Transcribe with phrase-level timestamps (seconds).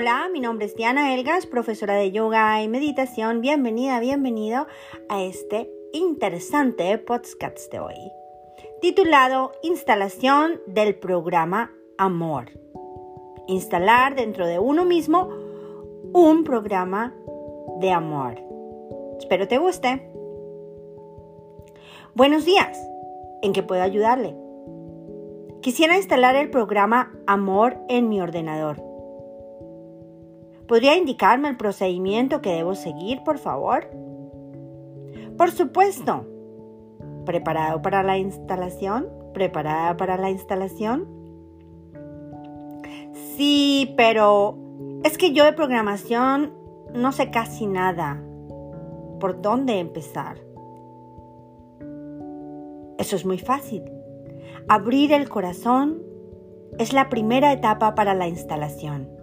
[0.00, 3.42] Hola, mi nombre es Diana Elgas, profesora de yoga y meditación.
[3.42, 4.66] Bienvenida, bienvenido
[5.10, 8.10] a este interesante podcast de hoy,
[8.80, 12.46] titulado Instalación del programa Amor.
[13.46, 15.28] Instalar dentro de uno mismo
[16.14, 17.14] un programa
[17.78, 18.42] de amor.
[19.18, 20.10] Espero te guste.
[22.14, 22.74] Buenos días.
[23.42, 24.34] ¿En qué puedo ayudarle?
[25.60, 28.89] Quisiera instalar el programa Amor en mi ordenador.
[30.70, 33.90] ¿Podría indicarme el procedimiento que debo seguir, por favor?
[35.36, 36.28] Por supuesto.
[37.26, 39.08] ¿Preparado para la instalación?
[39.34, 41.08] ¿Preparada para la instalación?
[43.36, 44.56] Sí, pero
[45.02, 46.54] es que yo de programación
[46.94, 48.22] no sé casi nada.
[49.18, 50.36] ¿Por dónde empezar?
[52.96, 53.82] Eso es muy fácil.
[54.68, 56.00] Abrir el corazón
[56.78, 59.19] es la primera etapa para la instalación.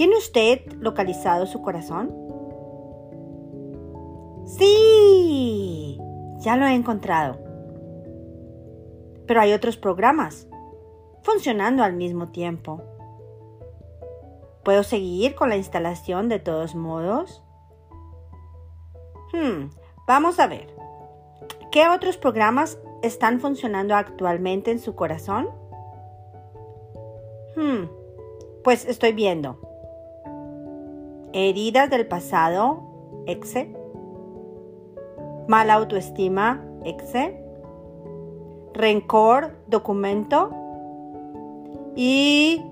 [0.00, 2.10] ¿Tiene usted localizado su corazón?
[4.46, 6.00] Sí,
[6.38, 7.36] ya lo he encontrado.
[9.26, 10.48] Pero hay otros programas
[11.22, 12.82] funcionando al mismo tiempo.
[14.64, 17.42] ¿Puedo seguir con la instalación de todos modos?
[19.34, 19.68] Hmm,
[20.06, 20.74] vamos a ver.
[21.70, 25.50] ¿Qué otros programas están funcionando actualmente en su corazón?
[27.54, 27.84] Hmm,
[28.64, 29.69] pues estoy viendo
[31.32, 32.82] heridas del pasado,
[33.26, 33.74] exe,
[35.48, 37.40] mala autoestima, exe,
[38.74, 40.50] rencor, documento
[41.96, 42.62] y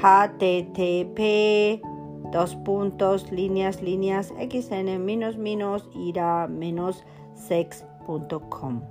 [0.00, 1.82] http
[2.30, 8.82] dos puntos, líneas, líneas, xn, menos, menos, ira, menos, sex.com.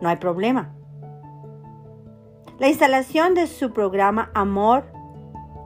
[0.00, 0.74] No hay problema.
[2.58, 4.84] La instalación de su programa Amor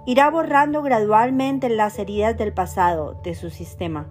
[0.06, 4.09] irá borrando gradualmente las heridas del pasado de su sistema.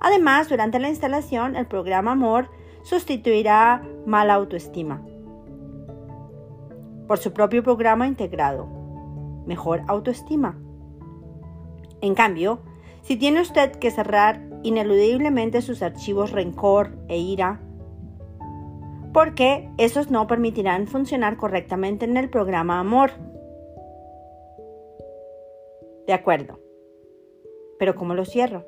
[0.00, 2.48] Además, durante la instalación, el programa Amor
[2.82, 5.02] sustituirá mala autoestima
[7.06, 8.66] por su propio programa integrado,
[9.46, 10.58] mejor autoestima.
[12.00, 12.60] En cambio,
[13.02, 17.60] si tiene usted que cerrar ineludiblemente sus archivos rencor e ira,
[19.12, 23.10] porque esos no permitirán funcionar correctamente en el programa Amor.
[26.06, 26.58] De acuerdo.
[27.78, 28.64] Pero ¿cómo lo cierro?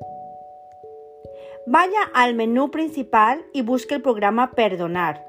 [1.67, 5.25] Vaya al menú principal y busque el programa Perdonar.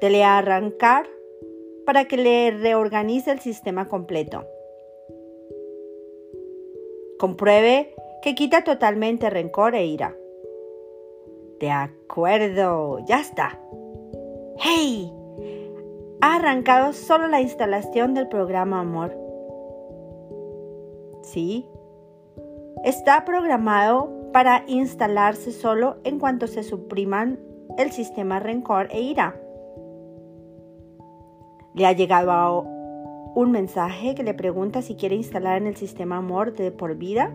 [0.00, 1.06] Dele a arrancar
[1.86, 4.44] para que le reorganice el sistema completo.
[7.18, 10.16] Compruebe que quita totalmente rencor e ira.
[11.60, 13.60] De acuerdo, ya está.
[14.58, 15.12] ¡Hey!
[16.20, 19.21] Ha arrancado solo la instalación del programa Amor.
[21.32, 21.66] ¿Sí?
[22.84, 27.38] Está programado para instalarse solo en cuanto se supriman
[27.78, 29.40] el sistema rencor e ira.
[31.74, 32.66] Le ha llegado
[33.34, 37.32] un mensaje que le pregunta si quiere instalar en el sistema amor de por vida.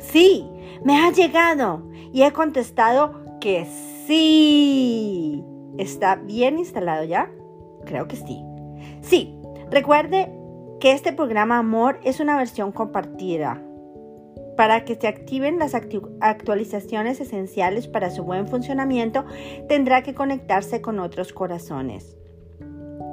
[0.00, 0.48] Sí,
[0.82, 1.82] me ha llegado
[2.12, 3.66] y he contestado que
[4.06, 5.44] sí.
[5.78, 7.30] ¿Está bien instalado ya?
[7.84, 8.42] Creo que sí.
[9.02, 9.38] Sí,
[9.70, 10.39] recuerde
[10.80, 13.62] que este programa Amor es una versión compartida.
[14.56, 19.24] Para que se activen las actualizaciones esenciales para su buen funcionamiento,
[19.68, 22.16] tendrá que conectarse con otros corazones.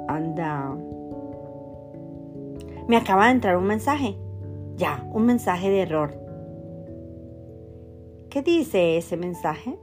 [0.08, 0.74] Anda.
[2.88, 4.16] Me acaba de entrar un mensaje.
[4.76, 6.14] Ya, un mensaje de error.
[8.30, 9.78] ¿Qué dice ese mensaje?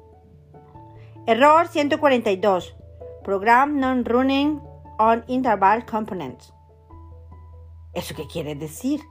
[1.27, 2.75] Error 142.
[3.23, 4.59] Program non-running
[4.97, 6.55] on interval components.
[7.95, 9.01] ¿Eso qué quiere decir?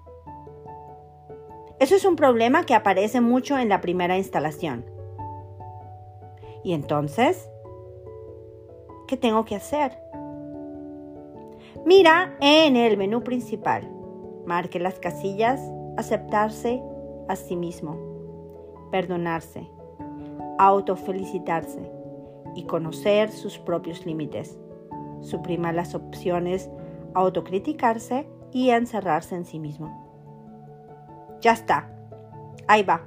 [1.80, 4.84] Eso es un problema que aparece mucho en la primera instalación.
[6.62, 7.50] ¿Y entonces?
[9.08, 9.98] ¿Qué tengo que hacer?
[11.84, 13.90] Mira en el menú principal.
[14.46, 15.60] Marque las casillas
[15.96, 16.82] aceptarse
[17.28, 19.68] a sí mismo, perdonarse,
[20.58, 21.90] autofelicitarse
[22.54, 24.58] y conocer sus propios límites.
[25.22, 26.70] Suprima las opciones
[27.14, 30.02] autocriticarse y encerrarse en sí mismo.
[31.42, 31.90] Ya está.
[32.66, 33.02] Ahí va.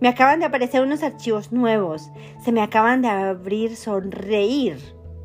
[0.00, 2.10] Me acaban de aparecer unos archivos nuevos.
[2.42, 4.78] Se me acaban de abrir sonreír.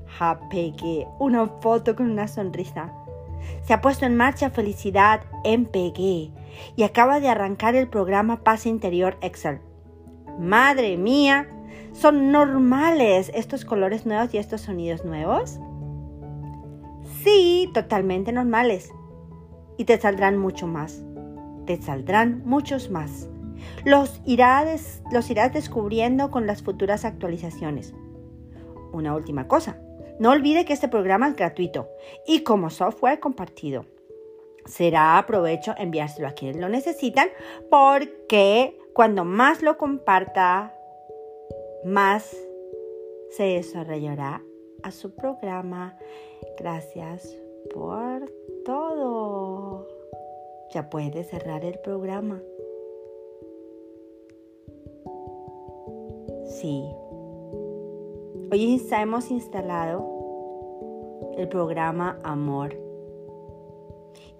[0.05, 2.93] Ja, pegué una foto con una sonrisa.
[3.63, 6.31] Se ha puesto en marcha Felicidad en Pegué
[6.75, 9.59] y acaba de arrancar el programa Paz Interior Excel.
[10.37, 11.47] Madre mía,
[11.93, 15.59] ¿son normales estos colores nuevos y estos sonidos nuevos?
[17.23, 18.91] Sí, totalmente normales.
[19.77, 21.03] Y te saldrán mucho más.
[21.65, 23.29] Te saldrán muchos más.
[23.85, 27.93] Los irás, los irás descubriendo con las futuras actualizaciones.
[28.91, 29.79] Una última cosa.
[30.19, 31.89] No olvide que este programa es gratuito
[32.27, 33.85] y como software compartido.
[34.65, 37.29] Será aprovecho enviárselo a quienes lo necesitan
[37.69, 40.73] porque cuando más lo comparta,
[41.83, 42.35] más
[43.31, 44.41] se desarrollará
[44.83, 45.97] a su programa.
[46.57, 48.29] Gracias por
[48.65, 49.87] todo.
[50.73, 52.41] Ya puede cerrar el programa.
[56.45, 56.83] Sí.
[58.51, 60.05] Hoy hemos instalado
[61.37, 62.75] el programa Amor.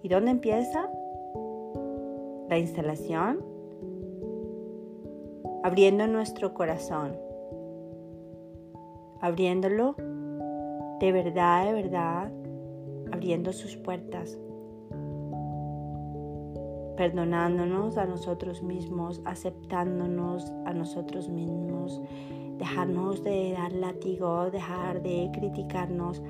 [0.01, 0.89] ¿Y dónde empieza?
[2.49, 3.41] La instalación.
[5.63, 7.15] Abriendo nuestro corazón.
[9.21, 9.95] Abriéndolo
[11.03, 12.31] de verdad, de verdad.
[13.23, 14.37] Abriendo sus puertas.
[16.97, 22.01] Perdonándonos a nosotros mismos, aceptándonos a nosotros mismos,
[22.57, 26.21] dejarnos de dar látigo, dejar de criticarnos,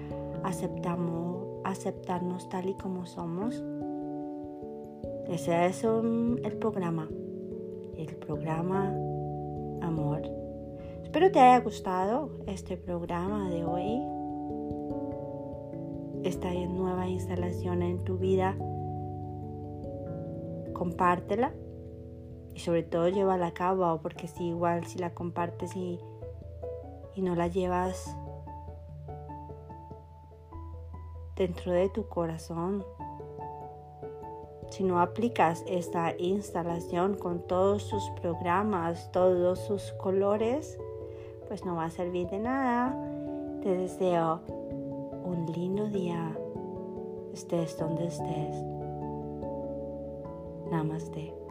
[0.43, 3.63] aceptamos, aceptarnos tal y como somos.
[5.27, 7.09] Ese es el programa,
[7.97, 8.93] el programa
[9.81, 10.21] Amor.
[11.01, 14.12] Espero te haya gustado este programa de hoy,
[16.23, 18.55] esta nueva instalación en tu vida.
[20.73, 21.53] Compártela
[22.55, 25.99] y sobre todo llévala a cabo porque si igual si la compartes y,
[27.15, 28.15] y no la llevas
[31.35, 32.85] dentro de tu corazón.
[34.69, 40.79] Si no aplicas esta instalación con todos sus programas, todos sus colores,
[41.47, 42.95] pues no va a servir de nada.
[43.61, 44.41] Te deseo
[45.33, 46.37] un lindo día,
[47.33, 48.55] estés donde estés.
[50.69, 51.42] Namaste.